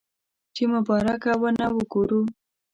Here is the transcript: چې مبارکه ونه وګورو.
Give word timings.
چې 0.55 0.63
مبارکه 0.73 1.31
ونه 1.41 1.67
وګورو. 1.75 2.21